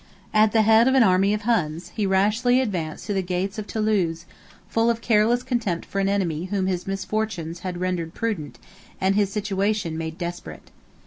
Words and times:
At 0.33 0.51
the 0.51 0.63
head 0.63 0.87
of 0.87 0.95
an 0.95 1.03
army 1.03 1.31
of 1.31 1.43
Huns, 1.43 1.89
he 1.93 2.07
rashly 2.07 2.59
advanced 2.59 3.05
to 3.05 3.13
the 3.13 3.21
gates 3.21 3.59
of 3.59 3.67
Thoulouse, 3.67 4.25
full 4.67 4.89
of 4.89 4.99
careless 4.99 5.43
contempt 5.43 5.85
for 5.85 6.01
an 6.01 6.09
enemy 6.09 6.45
whom 6.45 6.65
his 6.65 6.87
misfortunes 6.87 7.59
had 7.59 7.77
rendered 7.79 8.15
prudent, 8.15 8.57
and 8.99 9.13
his 9.13 9.31
situation 9.31 9.99
made 9.99 10.17
desperate. 10.17 10.71